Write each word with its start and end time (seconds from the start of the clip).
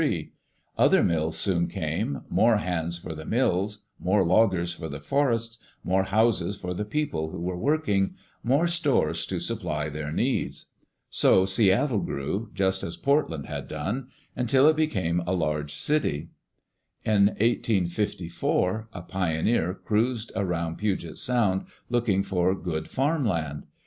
Other 0.79 1.03
mills 1.03 1.37
soon 1.37 1.67
came, 1.67 2.23
more 2.27 2.57
hands 2.57 2.97
for 2.97 3.13
the 3.13 3.23
mills, 3.23 3.83
more 3.99 4.25
loggers 4.25 4.73
for 4.73 4.89
the 4.89 4.99
forests, 4.99 5.59
more 5.83 6.05
houses 6.05 6.55
for 6.55 6.73
the 6.73 6.85
people 6.85 7.29
who 7.29 7.39
were 7.39 7.55
working, 7.55 8.15
more 8.41 8.67
stores 8.67 9.27
to 9.27 9.39
supply 9.39 9.89
their 9.89 10.11
needs. 10.11 10.65
So 11.11 11.45
Seattle 11.45 11.99
grew, 11.99 12.49
just 12.55 12.81
as 12.81 12.97
Portland 12.97 13.45
had 13.45 13.67
done, 13.67 14.07
until 14.35 14.67
it 14.67 14.75
became 14.75 15.21
a 15.27 15.33
large 15.35 15.75
city. 15.75 16.29
In 17.05 17.27
1854, 17.39 18.87
a 18.93 19.01
pioneer 19.03 19.75
cruised 19.75 20.31
around 20.35 20.77
Puget 20.79 21.19
Sound 21.19 21.67
looking 21.91 22.23
for 22.23 22.55
good 22.55 22.87
farm 22.87 23.23
land. 23.23 23.67